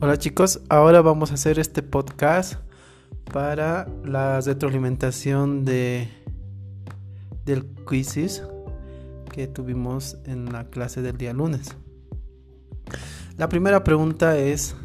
Hola 0.00 0.16
chicos, 0.16 0.60
ahora 0.68 1.02
vamos 1.02 1.32
a 1.32 1.34
hacer 1.34 1.58
este 1.58 1.82
podcast 1.82 2.54
para 3.32 3.88
la 4.04 4.40
retroalimentación 4.40 5.64
de 5.64 6.06
del 7.44 7.66
quizzes 7.84 8.44
que 9.32 9.48
tuvimos 9.48 10.16
en 10.24 10.52
la 10.52 10.70
clase 10.70 11.02
del 11.02 11.18
día 11.18 11.32
lunes. 11.32 11.74
La 13.36 13.48
primera 13.48 13.82
pregunta 13.82 14.38
es 14.38 14.76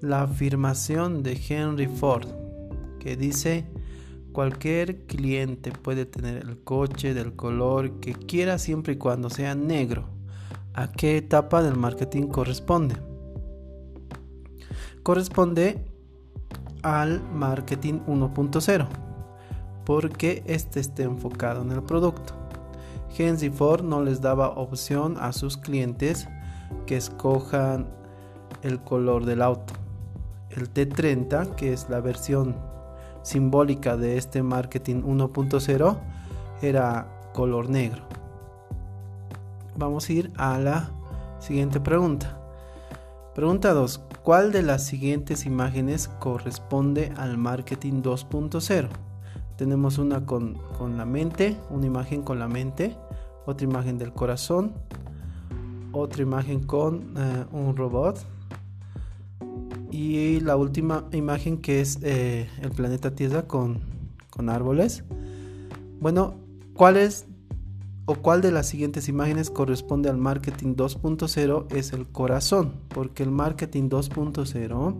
la 0.00 0.22
afirmación 0.22 1.22
de 1.22 1.40
Henry 1.48 1.86
Ford 1.86 2.26
que 2.98 3.16
dice 3.16 3.64
cualquier 4.32 5.06
cliente 5.06 5.70
puede 5.70 6.04
tener 6.04 6.38
el 6.38 6.58
coche 6.64 7.14
del 7.14 7.36
color 7.36 8.00
que 8.00 8.14
quiera 8.14 8.58
siempre 8.58 8.94
y 8.94 8.96
cuando 8.96 9.30
sea 9.30 9.54
negro. 9.54 10.08
¿A 10.74 10.90
qué 10.90 11.16
etapa 11.18 11.62
del 11.62 11.76
marketing 11.76 12.26
corresponde? 12.26 13.11
Corresponde 15.02 15.84
al 16.82 17.22
marketing 17.32 18.00
1.0 18.06 18.88
porque 19.84 20.42
este 20.46 20.80
está 20.80 21.02
enfocado 21.02 21.62
en 21.62 21.72
el 21.72 21.82
producto. 21.82 22.34
Henry 23.16 23.50
Ford 23.50 23.84
no 23.84 24.02
les 24.02 24.20
daba 24.20 24.50
opción 24.50 25.16
a 25.18 25.32
sus 25.32 25.56
clientes 25.56 26.28
que 26.86 26.96
escojan 26.96 27.88
el 28.62 28.80
color 28.80 29.24
del 29.24 29.42
auto. 29.42 29.74
El 30.50 30.72
T30, 30.72 31.54
que 31.54 31.72
es 31.72 31.88
la 31.88 32.00
versión 32.00 32.56
simbólica 33.22 33.96
de 33.96 34.18
este 34.18 34.42
marketing 34.42 35.02
1.0, 35.02 35.98
era 36.62 37.30
color 37.32 37.68
negro. 37.68 38.02
Vamos 39.76 40.08
a 40.08 40.12
ir 40.12 40.32
a 40.36 40.58
la 40.58 40.90
siguiente 41.38 41.80
pregunta. 41.80 42.38
Pregunta 43.34 43.72
2. 43.72 44.00
¿Cuál 44.22 44.52
de 44.52 44.62
las 44.62 44.86
siguientes 44.86 45.46
imágenes 45.46 46.06
corresponde 46.20 47.12
al 47.16 47.38
marketing 47.38 48.02
2.0? 48.02 48.88
Tenemos 49.56 49.98
una 49.98 50.24
con, 50.24 50.56
la 50.96 51.04
mente, 51.04 51.56
una 51.70 51.86
imagen 51.86 52.22
con 52.22 52.38
la 52.38 52.46
mente, 52.46 52.96
otra 53.46 53.66
imagen 53.66 53.98
del 53.98 54.12
corazón, 54.12 54.74
otra 55.90 56.22
imagen 56.22 56.62
con 56.62 57.14
eh, 57.16 57.44
un 57.50 57.76
robot 57.76 58.24
y 59.90 60.38
la 60.38 60.54
última 60.54 61.04
imagen 61.10 61.58
que 61.58 61.80
es 61.80 61.98
eh, 62.02 62.48
el 62.60 62.70
planeta 62.70 63.16
Tierra 63.16 63.48
con, 63.48 63.80
con 64.30 64.50
árboles. 64.50 65.02
Bueno, 65.98 66.36
¿cuál 66.74 66.96
es 66.96 67.26
o 68.04 68.16
cuál 68.16 68.40
de 68.40 68.50
las 68.50 68.68
siguientes 68.68 69.08
imágenes 69.08 69.50
corresponde 69.50 70.10
al 70.10 70.16
marketing 70.16 70.74
2.0 70.74 71.72
es 71.72 71.92
el 71.92 72.06
corazón, 72.06 72.74
porque 72.88 73.22
el 73.22 73.30
marketing 73.30 73.88
2.0 73.88 74.96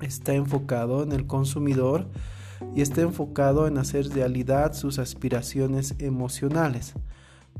está 0.00 0.34
enfocado 0.34 1.02
en 1.04 1.12
el 1.12 1.26
consumidor 1.26 2.08
y 2.74 2.80
está 2.80 3.02
enfocado 3.02 3.66
en 3.66 3.78
hacer 3.78 4.08
realidad 4.08 4.74
sus 4.74 4.98
aspiraciones 4.98 5.94
emocionales. 5.98 6.94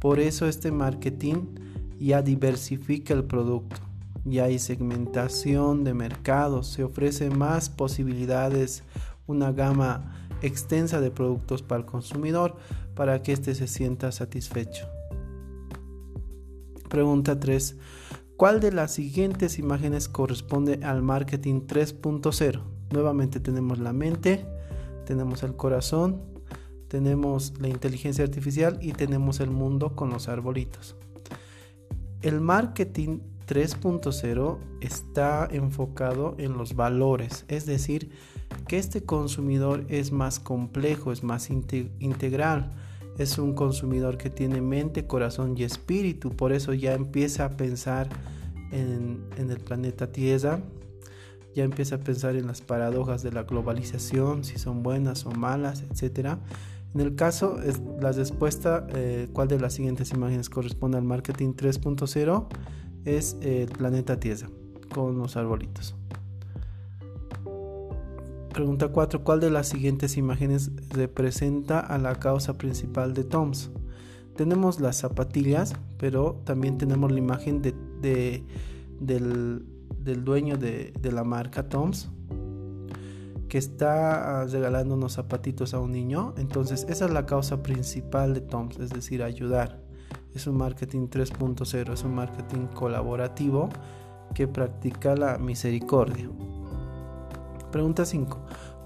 Por 0.01 0.19
eso 0.19 0.47
este 0.47 0.73
marketing 0.73 1.55
ya 2.01 2.23
diversifica 2.23 3.15
el 3.15 3.25
producto, 3.25 3.77
ya 4.25 4.45
hay 4.45 4.59
segmentación 4.59 5.85
de 5.85 5.95
mercados, 5.95 6.67
se 6.67 6.83
ofrece 6.83 7.31
más 7.31 7.69
posibilidades, 7.71 8.83
una 9.29 9.53
gama 9.53 10.13
extensa 10.43 11.01
de 11.01 11.13
productos 11.13 11.63
para 11.63 11.81
el 11.81 11.87
consumidor 11.87 12.57
para 12.95 13.23
que 13.23 13.33
éste 13.33 13.55
se 13.55 13.67
sienta 13.67 14.13
satisfecho. 14.13 14.87
Pregunta 16.89 17.39
3. 17.39 17.77
¿Cuál 18.37 18.61
de 18.61 18.73
las 18.73 18.93
siguientes 18.93 19.59
imágenes 19.59 20.09
corresponde 20.09 20.81
al 20.83 21.03
marketing 21.03 21.63
3.0? 21.67 22.63
Nuevamente 22.91 23.41
tenemos 23.41 23.79
la 23.79 23.93
mente, 23.93 24.45
tenemos 25.07 25.43
el 25.43 25.57
corazón, 25.57 26.21
tenemos 26.89 27.55
la 27.61 27.69
inteligencia 27.69 28.25
artificial 28.25 28.79
y 28.83 28.93
tenemos 28.93 29.41
el 29.41 29.51
mundo 29.51 29.97
con 29.97 30.11
los 30.11 30.29
arbolitos. 30.29 30.97
El 32.21 32.41
marketing 32.41 33.21
3.0 33.47 34.59
está 34.81 35.49
enfocado 35.51 36.35
en 36.39 36.57
los 36.57 36.75
valores, 36.75 37.45
es 37.49 37.67
decir, 37.67 38.11
que 38.67 38.79
este 38.79 39.03
consumidor 39.05 39.85
es 39.89 40.13
más 40.13 40.41
complejo, 40.41 41.13
es 41.13 41.23
más 41.23 41.51
integral. 41.51 42.73
Es 43.19 43.39
un 43.39 43.55
consumidor 43.55 44.17
que 44.17 44.31
tiene 44.31 44.61
mente, 44.61 45.07
corazón 45.07 45.55
y 45.57 45.65
espíritu. 45.65 46.31
Por 46.31 46.53
eso 46.53 46.73
ya 46.73 46.95
empieza 46.95 47.45
a 47.45 47.51
pensar 47.51 48.09
en, 48.71 49.25
el 49.37 49.59
planeta 49.59 50.11
Tierra. 50.13 50.61
Ya 51.55 51.65
empieza 51.65 51.97
a 51.97 51.99
pensar 51.99 52.37
en 52.37 52.47
las 52.47 52.63
paradojas 52.63 53.23
de 53.23 53.33
la 53.33 53.43
globalización, 53.43 54.45
si 54.45 54.59
son 54.59 54.83
buenas 54.83 55.27
o 55.27 55.33
malas, 55.33 55.83
etc. 55.83 56.39
En 56.95 57.01
el 57.01 57.15
caso, 57.15 57.59
la 58.01 58.13
respuesta, 58.13 58.87
eh, 58.95 59.29
¿cuál 59.35 59.49
de 59.49 59.61
las 59.61 59.75
siguientes 59.75 60.11
imágenes 60.13 60.49
corresponde 60.49 60.97
al 60.97 61.05
marketing 61.05 61.53
3.0? 61.53 62.47
Es 63.05 63.37
el 63.41 63.69
planeta 63.69 64.21
Tierra, 64.21 64.49
con 64.93 65.19
los 65.19 65.37
arbolitos. 65.37 65.95
Pregunta 68.53 68.89
4. 68.89 69.25
¿Cuál 69.25 69.41
de 69.41 69.51
las 69.51 69.69
siguientes 69.69 70.19
imágenes 70.19 70.71
representa 70.91 71.81
a 71.81 71.97
la 71.97 72.17
causa 72.17 72.59
principal 72.59 73.15
de 73.15 73.25
Toms? 73.25 73.71
Tenemos 74.37 74.79
las 74.79 74.97
zapatillas, 74.97 75.75
pero 75.97 76.41
también 76.45 76.77
tenemos 76.77 77.11
la 77.11 77.19
imagen 77.19 77.63
de, 77.63 78.45
del, 79.01 79.65
dueño 80.25 80.59
de, 80.59 80.93
la 81.03 81.25
marca 81.25 81.69
Toms 81.69 82.11
que 83.49 83.59
está 83.59 84.41
ah, 84.41 84.47
regalando 84.47 84.95
unos 84.95 85.13
zapatitos 85.15 85.75
a 85.75 85.81
un 85.81 85.93
niño. 85.93 86.35
Entonces 86.39 86.87
esa 86.89 87.05
es 87.05 87.11
la 87.11 87.27
causa 87.27 87.63
principal 87.63 88.33
de 88.33 88.41
Toms, 88.41 88.79
es 88.79 88.91
decir, 88.91 89.23
ayudar. 89.23 89.82
Es 90.35 90.47
un 90.47 90.57
marketing 90.57 91.09
3.0, 91.09 91.93
es 91.93 92.05
un 92.05 92.15
marketing 92.15 92.67
colaborativo 92.69 93.69
que 94.35 94.49
practica 94.49 95.15
la 95.15 95.39
misericordia. 95.39 96.29
Pregunta 97.71 98.05
5. 98.05 98.39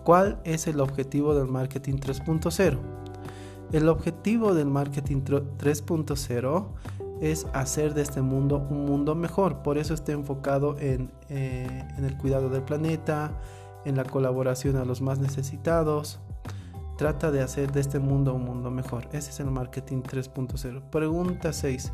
¿Cuál 0.05 0.41
es 0.45 0.67
el 0.67 0.81
objetivo 0.81 1.35
del 1.35 1.47
marketing 1.47 1.95
3.0? 1.95 2.79
El 3.73 3.89
objetivo 3.89 4.55
del 4.55 4.67
marketing 4.67 5.23
3.0 5.23 6.67
es 7.21 7.47
hacer 7.53 7.95
de 7.95 8.03
este 8.03 8.23
mundo 8.23 8.67
un 8.71 8.85
mundo 8.85 9.15
mejor. 9.15 9.63
Por 9.63 9.79
eso 9.79 9.95
está 9.95 10.13
enfocado 10.13 10.79
en, 10.79 11.11
eh, 11.29 11.85
en, 11.97 12.05
el 12.05 12.17
cuidado 12.17 12.49
del 12.49 12.63
planeta, 12.63 13.33
en 13.85 13.97
la 13.97 14.05
colaboración 14.05 14.77
a 14.77 14.85
los 14.85 15.01
más 15.01 15.19
necesitados. 15.19 16.21
Trata 16.97 17.31
de 17.31 17.43
hacer 17.43 17.73
de 17.73 17.81
este 17.81 17.99
mundo 17.99 18.35
un 18.35 18.45
mundo 18.45 18.71
mejor. 18.71 19.09
Ese 19.13 19.31
es 19.31 19.41
el 19.41 19.51
marketing 19.51 20.03
3.0. 20.03 20.83
Pregunta 20.91 21.53
6. 21.53 21.93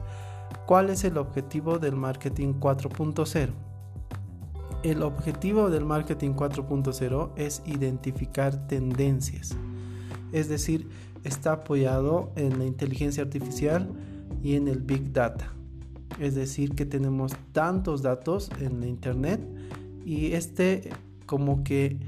¿Cuál 0.67 0.91
es 0.91 1.05
el 1.05 1.19
objetivo 1.19 1.79
del 1.79 1.97
marketing 1.97 2.55
4.0? 2.61 3.51
El 4.83 5.03
objetivo 5.03 5.71
del 5.71 5.85
marketing 5.85 6.31
4.0 6.31 7.31
es 7.37 7.63
identificar 7.67 8.67
tendencias, 8.67 9.57
es 10.33 10.49
decir, 10.49 10.89
está 11.23 11.53
apoyado 11.53 12.33
en 12.35 12.59
la 12.59 12.65
inteligencia 12.65 13.23
artificial 13.23 13.89
y 14.43 14.57
en 14.57 14.67
el 14.67 14.81
big 14.81 15.13
data. 15.13 15.53
Es 16.19 16.35
decir, 16.35 16.75
que 16.75 16.85
tenemos 16.85 17.33
tantos 17.53 18.03
datos 18.03 18.51
en 18.61 18.81
la 18.81 18.87
internet 18.87 19.41
y 20.05 20.33
este 20.33 20.91
como 21.27 21.63
que 21.63 21.99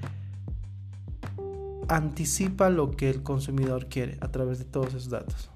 anticipa 1.89 2.71
lo 2.71 2.91
que 2.91 3.11
el 3.11 3.23
consumidor 3.23 3.87
quiere 3.87 4.19
a 4.21 4.29
través 4.29 4.59
de 4.59 4.65
todos 4.65 4.89
esos 4.89 5.11
datos. 5.11 5.51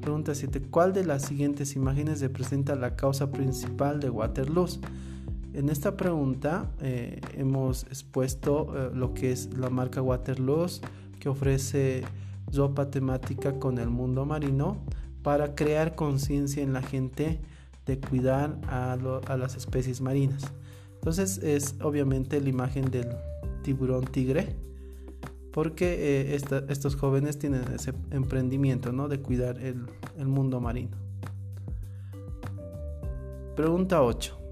Pregunta 0.00 0.34
7. 0.34 0.60
¿Cuál 0.70 0.92
de 0.92 1.04
las 1.04 1.22
siguientes 1.22 1.76
imágenes 1.76 2.20
representa 2.20 2.74
la 2.76 2.94
causa 2.94 3.30
principal 3.30 4.00
de 4.00 4.10
Waterloo? 4.10 4.66
En 5.54 5.68
esta 5.68 5.96
pregunta 5.96 6.70
eh, 6.82 7.20
hemos 7.36 7.84
expuesto 7.84 8.72
eh, 8.76 8.90
lo 8.92 9.14
que 9.14 9.32
es 9.32 9.56
la 9.56 9.70
marca 9.70 10.02
Waterloo 10.02 10.66
que 11.20 11.28
ofrece 11.28 12.02
ropa 12.52 12.90
temática 12.90 13.58
con 13.58 13.78
el 13.78 13.88
mundo 13.88 14.26
marino 14.26 14.76
para 15.22 15.54
crear 15.54 15.94
conciencia 15.94 16.62
en 16.62 16.72
la 16.72 16.82
gente 16.82 17.40
de 17.86 17.98
cuidar 17.98 18.58
a, 18.68 18.96
las 19.36 19.56
especies 19.56 20.00
marinas. 20.00 20.42
Entonces 20.94 21.38
es 21.38 21.76
obviamente 21.80 22.40
la 22.40 22.48
imagen 22.48 22.90
del 22.90 23.08
tiburón 23.64 24.04
tigre 24.04 24.54
porque 25.52 26.32
eh, 26.32 26.40
estos 26.68 26.94
jóvenes 26.94 27.38
tienen 27.38 27.64
ese 27.74 27.92
emprendimiento 28.12 28.92
¿no? 28.92 29.08
de 29.08 29.20
cuidar 29.20 29.58
el, 29.58 29.86
el 30.16 30.26
mundo 30.26 30.60
marino. 30.60 30.96
Pregunta 33.56 34.02
8 34.02 34.44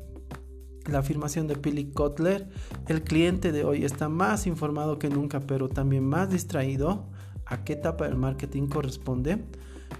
la 0.90 0.98
afirmación 0.98 1.46
de 1.46 1.54
Billy 1.54 1.92
Kotler, 1.92 2.48
el 2.88 3.02
cliente 3.02 3.52
de 3.52 3.64
hoy 3.64 3.84
está 3.84 4.08
más 4.08 4.46
informado 4.46 4.98
que 4.98 5.08
nunca, 5.08 5.40
pero 5.40 5.68
también 5.68 6.04
más 6.04 6.30
distraído. 6.30 7.06
¿A 7.46 7.64
qué 7.64 7.74
etapa 7.74 8.06
del 8.06 8.16
marketing 8.16 8.68
corresponde? 8.68 9.44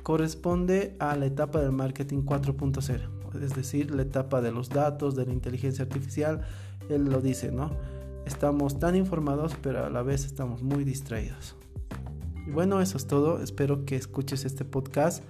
Corresponde 0.03 0.97
a 0.99 1.17
la 1.17 1.27
etapa 1.27 1.61
del 1.61 1.73
marketing 1.73 2.23
4.0. 2.23 3.43
Es 3.43 3.55
decir, 3.55 3.95
la 3.95 4.03
etapa 4.03 4.41
de 4.41 4.53
los 4.53 4.69
datos, 4.69 5.15
de 5.15 5.27
la 5.27 5.33
inteligencia 5.33 5.85
artificial, 5.85 6.43
él 6.89 7.05
lo 7.05 7.21
dice, 7.21 7.53
¿no? 7.53 7.71
Estamos 8.27 8.79
tan 8.79 8.97
informados, 8.97 9.55
pero 9.63 9.85
a 9.85 9.91
la 9.91 10.03
vez 10.03 10.25
estamos 10.25 10.63
muy 10.63 10.85
distraídos. 10.85 11.57
Y 12.47 12.51
bueno, 12.51 12.81
eso 12.81 12.97
es 12.97 13.07
todo. 13.07 13.43
Espero 13.43 13.85
que 13.85 13.97
escuches 13.97 14.45
este 14.45 14.65
podcast 14.65 15.23